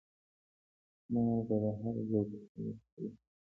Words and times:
مالګه 1.11 1.55
د 1.63 1.65
هر 1.79 1.95
ذوق 2.09 2.29
خلک 2.51 2.77
خوري. 2.89 3.07